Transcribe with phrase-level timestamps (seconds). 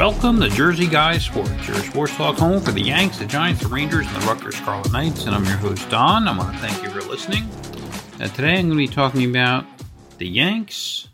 [0.00, 3.68] Welcome to Jersey Guys Sports, your sports talk home for the Yanks, the Giants, the
[3.68, 5.26] Rangers, and the Rutgers Scarlet Knights.
[5.26, 6.26] And I'm your host, Don.
[6.26, 7.46] I want to thank you for listening.
[8.18, 9.66] Now, today I'm going to be talking about
[10.16, 11.08] the Yanks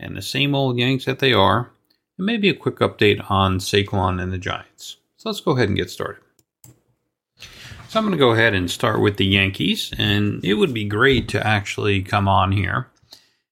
[0.00, 1.70] and the same old Yanks that they are,
[2.18, 4.96] and maybe a quick update on Saquon and the Giants.
[5.18, 6.20] So let's go ahead and get started.
[7.88, 10.84] So I'm going to go ahead and start with the Yankees, and it would be
[10.84, 12.88] great to actually come on here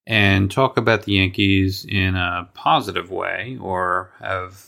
[0.07, 4.65] and talk about the Yankees in a positive way or have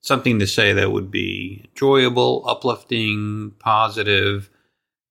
[0.00, 4.48] something to say that would be enjoyable, uplifting, positive.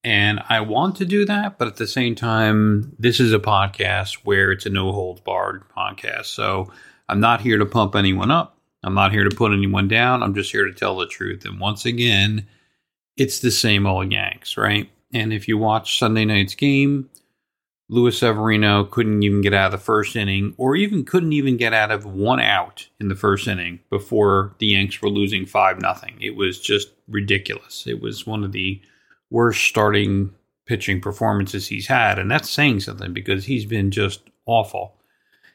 [0.03, 4.19] And I want to do that, but at the same time, this is a podcast
[4.23, 6.25] where it's a no holds barred podcast.
[6.25, 6.71] So
[7.09, 8.57] I'm not here to pump anyone up.
[8.83, 10.23] I'm not here to put anyone down.
[10.23, 11.45] I'm just here to tell the truth.
[11.45, 12.47] And once again,
[13.17, 14.89] it's the same old Yanks, right?
[15.13, 17.09] And if you watch Sunday night's game,
[17.89, 21.73] Luis Severino couldn't even get out of the first inning, or even couldn't even get
[21.73, 26.17] out of one out in the first inning before the Yanks were losing five nothing.
[26.19, 27.87] It was just ridiculous.
[27.87, 28.81] It was one of the
[29.29, 30.33] worst starting
[30.65, 34.95] pitching performances he's had, and that's saying something because he's been just awful.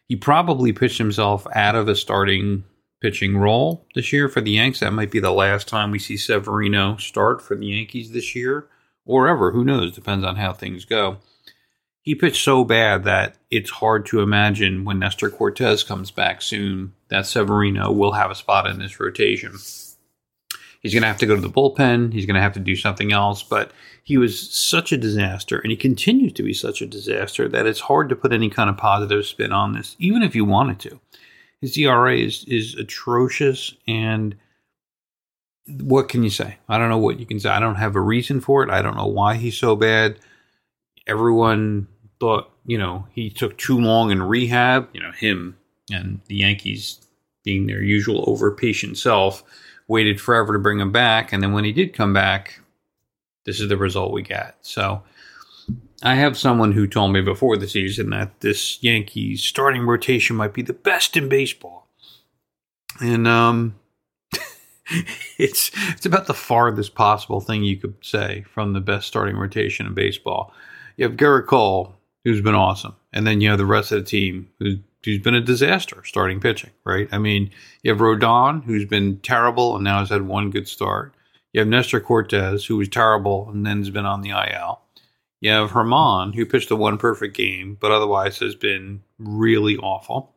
[0.09, 2.65] He probably pitched himself out of a starting
[3.03, 4.81] pitching role this year for the Yanks.
[4.81, 8.69] That might be the last time we see Severino start for the Yankees this year,
[9.05, 9.53] or ever.
[9.53, 9.93] Who knows?
[9.93, 11.19] Depends on how things go
[12.03, 16.93] he pitched so bad that it's hard to imagine when Nestor Cortes comes back soon
[17.09, 19.53] that Severino will have a spot in this rotation.
[20.81, 22.13] He's going to have to go to the bullpen.
[22.13, 23.45] He's going to have to do something else.
[23.45, 23.71] But
[24.03, 27.81] he was such a disaster, and he continues to be such a disaster that it's
[27.81, 31.01] hard to put any kind of positive spin on this, even if you wanted to.
[31.61, 34.35] His ERA is, is atrocious, and
[35.69, 36.57] what can you say?
[36.69, 37.51] I don't know what you can say.
[37.51, 38.71] I don't have a reason for it.
[38.71, 40.19] I don't know why he's so bad
[41.07, 41.89] everyone
[42.23, 45.57] thought, you know, he took too long in rehab, you know, him
[45.91, 47.01] and the Yankees
[47.43, 49.43] being their usual overpatient self
[49.89, 52.61] waited forever to bring him back and then when he did come back,
[53.45, 54.55] this is the result we got.
[54.63, 55.03] So
[56.05, 60.55] I have someone who told me before the season that this Yankees starting rotation might
[60.55, 61.89] be the best in baseball.
[63.01, 63.75] And um
[65.39, 69.87] it's it's about the farthest possible thing you could say from the best starting rotation
[69.87, 70.55] in baseball
[70.97, 71.95] you have Gerrit Cole,
[72.25, 75.35] who's been awesome, and then you have the rest of the team who's who's been
[75.35, 77.09] a disaster starting pitching, right?
[77.13, 77.51] I mean,
[77.83, 81.15] you have Rodon, who's been terrible and now has had one good start.
[81.53, 84.81] You have Nestor Cortes who was terrible and then has been on the IL.
[85.41, 90.35] You have Germán who pitched the one perfect game, but otherwise has been really awful.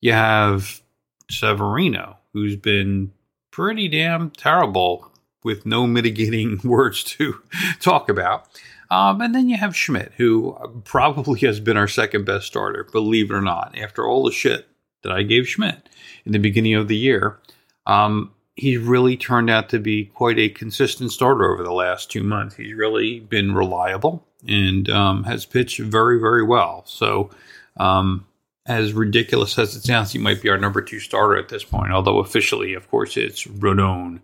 [0.00, 0.82] You have
[1.30, 3.12] Severino, who's been
[3.50, 5.10] pretty damn terrible
[5.42, 7.40] with no mitigating words to
[7.80, 8.46] talk about.
[8.92, 10.54] Um, and then you have Schmidt, who
[10.84, 13.74] probably has been our second best starter, believe it or not.
[13.78, 14.68] After all the shit
[15.02, 15.88] that I gave Schmidt
[16.26, 17.38] in the beginning of the year,
[17.86, 22.22] um, he's really turned out to be quite a consistent starter over the last two
[22.22, 22.56] months.
[22.56, 26.82] He's really been reliable and um, has pitched very, very well.
[26.84, 27.30] So,
[27.78, 28.26] um,
[28.66, 31.92] as ridiculous as it sounds, he might be our number two starter at this point.
[31.92, 34.20] Although officially, of course, it's Rodon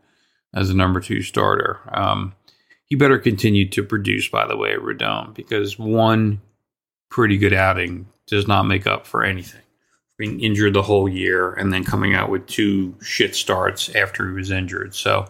[0.52, 1.80] as the number two starter.
[1.90, 2.34] Um,
[2.88, 6.40] he better continue to produce, by the way, Rodon, because one
[7.10, 9.62] pretty good outing does not make up for anything.
[10.16, 14.34] Being injured the whole year and then coming out with two shit starts after he
[14.34, 14.94] was injured.
[14.94, 15.26] So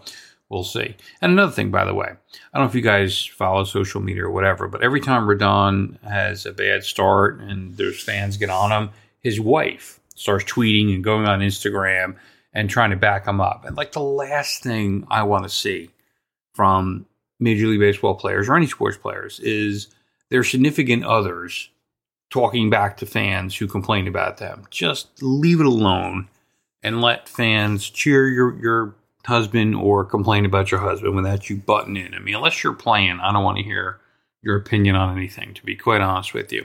[0.48, 0.96] we'll see.
[1.20, 4.24] And another thing, by the way, I don't know if you guys follow social media
[4.24, 8.70] or whatever, but every time Rodon has a bad start and there's fans get on
[8.70, 8.90] him,
[9.20, 12.16] his wife starts tweeting and going on Instagram
[12.54, 13.64] and trying to back him up.
[13.64, 15.90] And like the last thing I want to see
[16.54, 17.06] from
[17.40, 19.88] Major League Baseball players or any sports players is
[20.30, 21.70] their significant others
[22.30, 24.64] talking back to fans who complain about them.
[24.70, 26.28] Just leave it alone
[26.82, 28.94] and let fans cheer your your
[29.26, 32.14] husband or complain about your husband without you butting in.
[32.14, 34.00] I mean, unless you're playing, I don't want to hear
[34.42, 36.64] your opinion on anything, to be quite honest with you.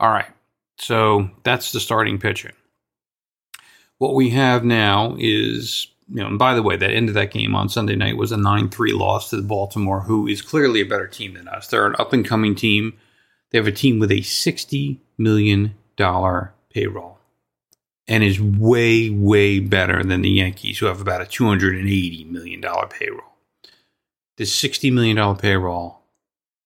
[0.00, 0.30] All right.
[0.78, 2.52] So that's the starting pitching.
[3.98, 7.32] What we have now is you know, and by the way, that end of that
[7.32, 10.80] game on Sunday night was a 9 3 loss to the Baltimore, who is clearly
[10.80, 11.68] a better team than us.
[11.68, 12.94] They're an up and coming team.
[13.50, 17.18] They have a team with a $60 million payroll
[18.06, 23.32] and is way, way better than the Yankees, who have about a $280 million payroll.
[24.36, 26.00] This $60 million payroll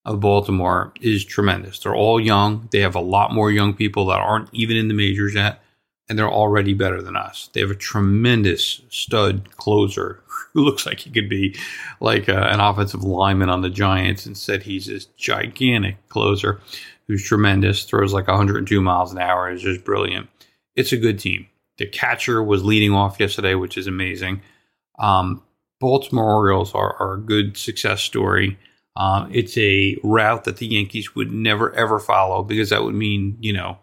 [0.05, 1.79] of Baltimore is tremendous.
[1.79, 2.69] They're all young.
[2.73, 5.63] They have a lot more young people that aren't even in the majors yet
[6.09, 7.51] and they're already better than us.
[7.53, 10.23] They have a tremendous stud closer
[10.55, 11.57] who looks like he could be
[12.01, 14.27] like a, uh, an offensive lineman on the Giants.
[14.27, 16.61] Instead, he's this gigantic closer
[17.07, 20.29] who's tremendous, throws like 102 miles an hour, is just brilliant.
[20.77, 21.49] It's a good team.
[21.79, 24.43] the catcher was leading off yesterday, which is amazing.
[24.99, 25.43] Um,
[25.81, 28.59] Baltimore Orioles are, are a good success story.
[28.97, 33.37] Um, it's a route that the Yankees would never ever follow because that would mean,
[33.41, 33.79] you know,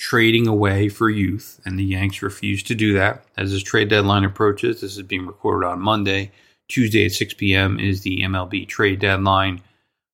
[0.00, 3.22] trading away for youth, and the Yanks refuse to do that.
[3.36, 6.32] As this trade deadline approaches, this is being recorded on Monday.
[6.68, 7.78] Tuesday at 6 p.m.
[7.78, 9.60] is the MLB trade deadline.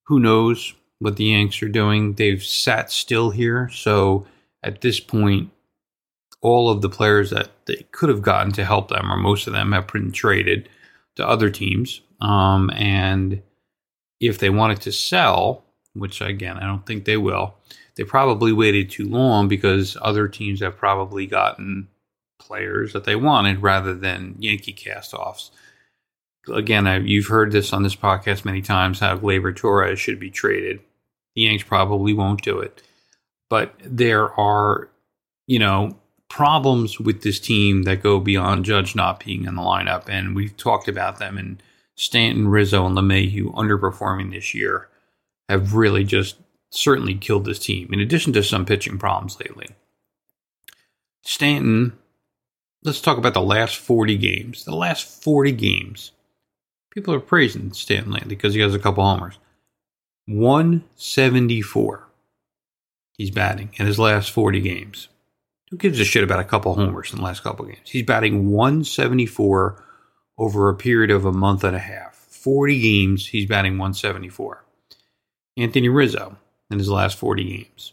[0.06, 2.14] Who knows what the Yanks are doing?
[2.14, 4.26] They've sat still here, so
[4.64, 5.50] at this point,
[6.40, 9.52] all of the players that they could have gotten to help them, or most of
[9.52, 10.68] them, have been traded
[11.14, 12.00] to other teams.
[12.20, 13.40] Um, and
[14.18, 15.62] if they wanted to sell,
[15.98, 17.54] which again, I don't think they will,
[17.96, 21.88] they probably waited too long because other teams have probably gotten
[22.38, 25.50] players that they wanted rather than Yankee castoffs.
[26.52, 30.30] Again, I, you've heard this on this podcast many times how Gleyber Torres should be
[30.30, 30.80] traded.
[31.34, 32.82] The Yanks probably won't do it.
[33.48, 34.88] But there are,
[35.46, 35.96] you know,
[36.28, 40.08] problems with this team that go beyond Judge not being in the lineup.
[40.08, 41.62] And we've talked about them and
[41.94, 44.88] Stanton, Rizzo, and LeMahieu underperforming this year
[45.48, 46.36] have really just
[46.70, 49.68] certainly killed this team, in addition to some pitching problems lately.
[51.22, 51.92] Stanton,
[52.82, 54.64] let's talk about the last 40 games.
[54.64, 56.12] The last 40 games,
[56.90, 59.38] people are praising Stanton lately because he has a couple homers.
[60.26, 62.06] 174
[63.16, 65.08] he's batting in his last 40 games.
[65.70, 67.90] Who gives a shit about a couple homers in the last couple games?
[67.90, 69.84] He's batting 174
[70.38, 72.14] over a period of a month and a half.
[72.14, 74.64] 40 games, he's batting 174.
[75.56, 76.36] Anthony Rizzo
[76.70, 77.92] in his last 40 games,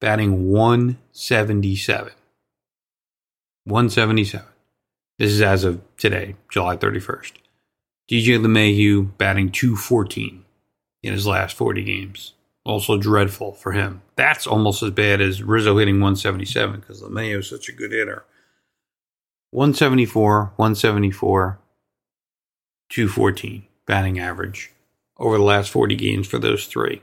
[0.00, 2.12] batting 177.
[3.64, 4.46] 177.
[5.18, 7.32] This is as of today, July 31st.
[8.10, 10.44] DJ LeMahieu batting 214
[11.02, 12.34] in his last 40 games
[12.68, 14.02] also dreadful for him.
[14.14, 18.24] That's almost as bad as Rizzo hitting 177 because LeMahieu is such a good hitter.
[19.50, 21.58] 174, 174,
[22.90, 24.72] 214 batting average
[25.18, 27.02] over the last 40 games for those three.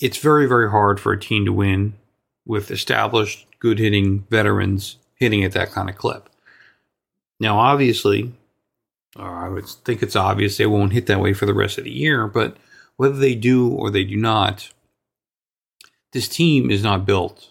[0.00, 1.94] It's very, very hard for a team to win
[2.44, 6.28] with established, good hitting veterans hitting at that kind of clip.
[7.38, 8.32] Now, obviously,
[9.16, 11.90] I would think it's obvious they won't hit that way for the rest of the
[11.90, 12.56] year, but
[12.96, 14.70] whether they do or they do not,
[16.12, 17.50] this team is not built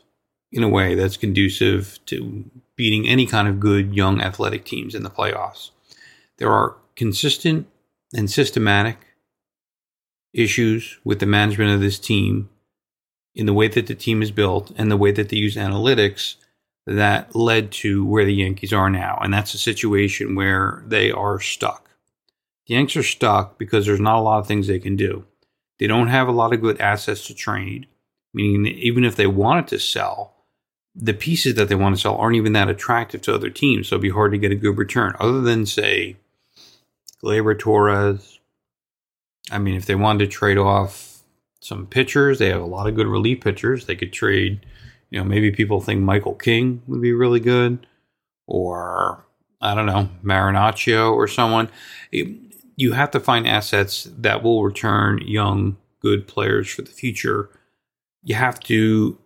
[0.51, 2.43] in a way that's conducive to
[2.75, 5.71] beating any kind of good young athletic teams in the playoffs.
[6.38, 7.67] There are consistent
[8.13, 8.97] and systematic
[10.33, 12.50] issues with the management of this team
[13.36, 16.36] in the way that the team is built and the way that they use analytics
[16.86, 19.19] that led to where the Yankees are now.
[19.22, 21.89] And that's a situation where they are stuck.
[22.68, 25.25] The Yanks are stuck because there's not a lot of things they can do.
[25.80, 27.88] They don't have a lot of good assets to trade,
[28.34, 30.36] meaning even if they wanted to sell,
[30.94, 33.88] the pieces that they want to sell aren't even that attractive to other teams.
[33.88, 36.18] So it'd be hard to get a good return, other than, say,
[37.24, 38.39] Gleyber Torres.
[39.49, 41.19] I mean, if they wanted to trade off
[41.61, 43.85] some pitchers, they have a lot of good relief pitchers.
[43.85, 44.65] They could trade,
[45.09, 47.88] you know, maybe people think Michael King would be really good,
[48.47, 49.25] or
[49.61, 51.69] I don't know, Marinaccio or someone.
[52.11, 52.35] It,
[52.75, 57.50] you have to find assets that will return young, good players for the future.
[58.24, 59.17] You have to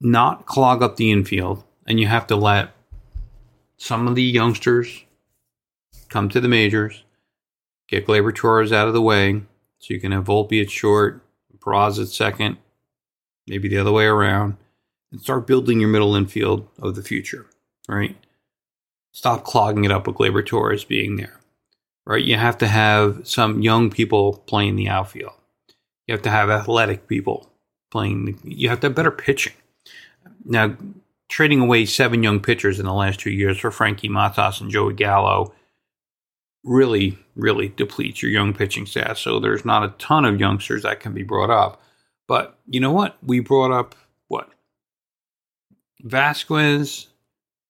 [0.00, 2.70] not clog up the infield, and you have to let
[3.76, 5.04] some of the youngsters
[6.08, 7.04] come to the majors,
[7.88, 9.42] get Gleyber Torres out of the way,
[9.84, 11.22] so you can have Volpe at short,
[11.58, 12.58] Peraza at second,
[13.46, 14.56] maybe the other way around,
[15.12, 17.46] and start building your middle infield of the future,
[17.88, 18.16] right?
[19.12, 21.40] Stop clogging it up with Gleyber Torres being there
[22.06, 22.24] right?
[22.24, 25.32] You have to have some young people playing the outfield.
[26.06, 27.50] You have to have athletic people
[27.90, 28.24] playing.
[28.26, 29.54] The, you have to have better pitching.
[30.44, 30.76] Now,
[31.28, 34.94] trading away seven young pitchers in the last two years for Frankie Montas and Joey
[34.94, 35.54] Gallo
[36.64, 39.18] really, really depletes your young pitching staff.
[39.18, 41.80] So there's not a ton of youngsters that can be brought up.
[42.26, 43.18] But you know what?
[43.22, 43.94] We brought up
[44.28, 44.48] what?
[46.00, 47.08] Vasquez,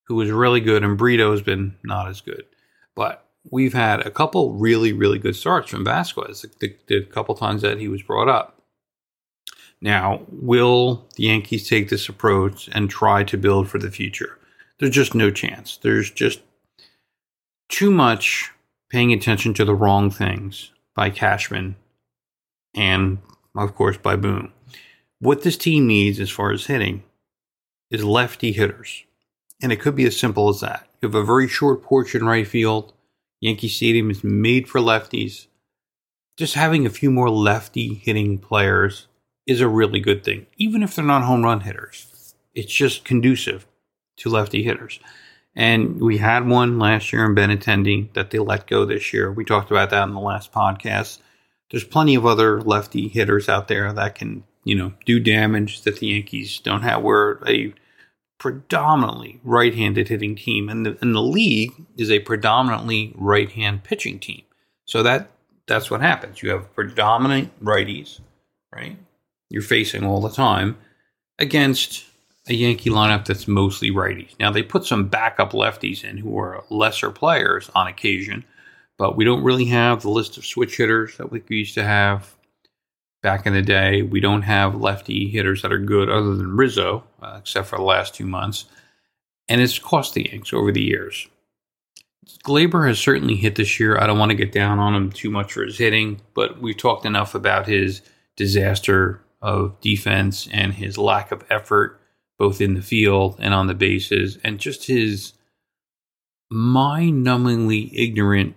[0.07, 2.45] who was really good, and Brito's been not as good.
[2.95, 7.35] But we've had a couple really, really good starts from Vasquez, the, the, the couple
[7.35, 8.63] times that he was brought up.
[9.81, 14.39] Now, will the Yankees take this approach and try to build for the future?
[14.79, 15.77] There's just no chance.
[15.77, 16.41] There's just
[17.69, 18.51] too much
[18.95, 21.75] paying attention to the wrong things by Cashman
[22.77, 23.19] and,
[23.57, 24.53] of course, by Boone.
[25.19, 27.03] What this team needs as far as hitting
[27.91, 29.03] is lefty hitters.
[29.61, 30.87] And it could be as simple as that.
[31.03, 32.93] You have a very short porch in right field
[33.41, 35.49] Yankee Stadium is made for lefties.
[36.39, 39.09] Just having a few more lefty hitting players
[39.45, 42.37] is a really good thing, even if they're not home run hitters.
[42.55, 43.67] It's just conducive
[44.19, 45.01] to lefty hitters.
[45.57, 49.31] And we had one last year in Benintendi that they let go this year.
[49.31, 51.19] We talked about that in the last podcast.
[51.71, 56.01] There's plenty of other lefty hitters out there that can, you know, do damage that
[56.01, 57.03] the Yankees don't have.
[57.03, 57.73] We're a
[58.39, 64.43] predominantly right-handed hitting team, and the, and the league is a predominantly right-hand pitching team.
[64.87, 65.31] So that
[65.67, 66.43] that's what happens.
[66.43, 68.21] You have predominant righties,
[68.75, 68.99] right?
[69.49, 70.77] You're facing all the time
[71.39, 72.05] against
[72.49, 74.39] a Yankee lineup that's mostly righties.
[74.39, 78.45] Now they put some backup lefties in who are lesser players on occasion,
[78.99, 82.35] but we don't really have the list of switch hitters that we used to have
[83.23, 84.03] back in the day.
[84.03, 87.83] We don't have lefty hitters that are good other than Rizzo, uh, except for the
[87.83, 88.67] last two months,
[89.49, 91.27] and it's cost the Yanks over the years.
[92.45, 93.99] Gleyber has certainly hit this year.
[93.99, 96.77] I don't want to get down on him too much for his hitting, but we've
[96.77, 98.03] talked enough about his
[98.37, 102.01] disaster of defense and his lack of effort
[102.39, 105.35] both in the field and on the bases, and just his
[106.51, 108.57] mind numbingly ignorant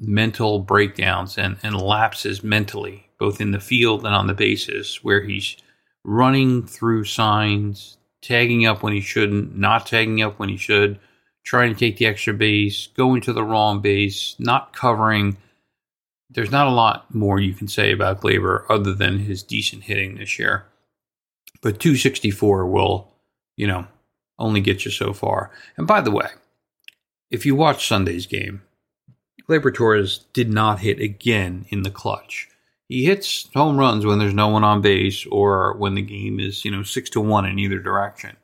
[0.00, 5.22] mental breakdowns and, and lapses mentally, both in the field and on the bases, where
[5.22, 5.56] he's
[6.04, 10.98] running through signs, tagging up when he shouldn't, not tagging up when he should,
[11.44, 15.36] trying to take the extra base, going to the wrong base, not covering.
[16.30, 20.16] There's not a lot more you can say about Gleyber other than his decent hitting
[20.16, 20.66] this year.
[21.62, 23.10] But 264 will
[23.60, 23.86] you know,
[24.38, 25.50] only get you so far.
[25.76, 26.28] And by the way,
[27.30, 28.62] if you watch Sunday's game,
[29.46, 32.48] Gleyber Torres did not hit again in the clutch.
[32.88, 36.64] He hits home runs when there's no one on base or when the game is,
[36.64, 38.38] you know, six to one in either direction.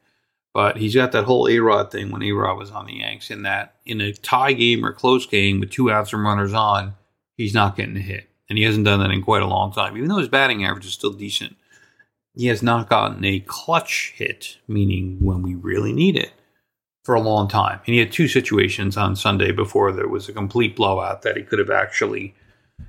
[0.52, 3.30] But he's got that whole A Rod thing when A Rod was on the Yanks,
[3.30, 6.94] in that in a tie game or close game with two outs and runners on,
[7.38, 8.28] he's not getting a hit.
[8.50, 10.84] And he hasn't done that in quite a long time, even though his batting average
[10.84, 11.56] is still decent
[12.36, 16.32] he has not gotten a clutch hit, meaning when we really need it,
[17.02, 17.80] for a long time.
[17.86, 21.42] And he had two situations on Sunday before there was a complete blowout that he
[21.42, 22.34] could have actually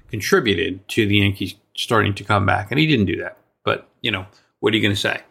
[0.09, 2.71] contributed to the Yankees starting to come back.
[2.71, 3.37] And he didn't do that.
[3.63, 4.25] But, you know,
[4.59, 5.21] what are you going to say?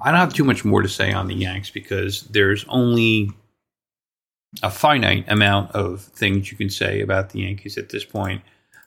[0.00, 3.30] I don't have too much more to say on the Yanks because there's only
[4.62, 8.42] a finite amount of things you can say about the Yankees at this point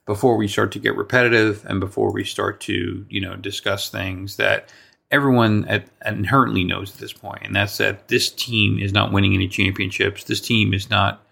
[0.10, 4.38] before we start to get repetitive and before we start to, you know, discuss things
[4.38, 4.74] that
[5.12, 9.36] everyone at, inherently knows at this point, and that's that this team is not winning
[9.36, 10.24] any championships.
[10.24, 11.24] This team is not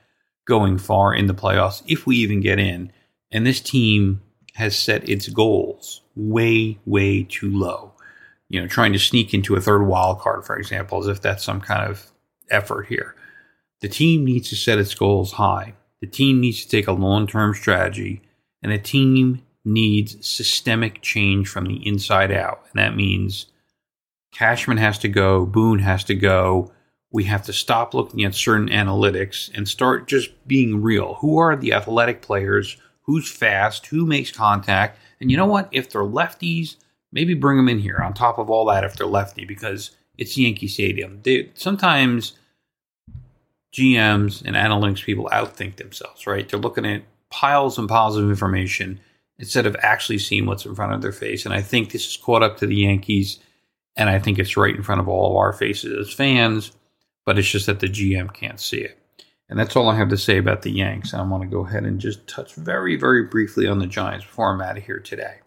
[0.46, 2.91] going far in the playoffs, if we even get in.
[3.31, 4.22] And this team
[4.53, 7.93] has set its goals way, way too low.
[8.48, 11.43] You know, trying to sneak into a third wild card, for example, as if that's
[11.43, 12.12] some kind of
[12.51, 13.15] effort here.
[13.81, 15.74] The team needs to set its goals high.
[16.00, 18.22] The team needs to take a long term strategy
[18.61, 22.63] and a team needs systemic change from the inside out.
[22.71, 23.47] And that means
[24.33, 26.71] Cashman has to go, Boone has to go.
[27.11, 31.15] We have to stop looking at certain analytics and start just being real.
[31.15, 32.77] Who are the athletic players?
[33.03, 33.87] Who's fast?
[33.87, 34.99] Who makes contact?
[35.19, 35.69] And you know what?
[35.71, 36.75] If they're lefties,
[37.11, 40.37] maybe bring them in here on top of all that if they're lefty because it's
[40.37, 41.21] Yankee Stadium.
[41.23, 42.33] They, sometimes
[43.73, 46.47] GMs and analytics people outthink themselves, right?
[46.47, 49.00] They're looking at piles and piles of information
[49.39, 51.46] instead of actually seeing what's in front of their face.
[51.46, 53.39] And I think this is caught up to the Yankees,
[53.96, 56.72] and I think it's right in front of all of our faces as fans,
[57.25, 58.98] but it's just that the GM can't see it.
[59.50, 61.13] And that's all I have to say about the Yanks.
[61.13, 64.51] I want to go ahead and just touch very, very briefly on the Giants before
[64.51, 65.38] I'm out of here today.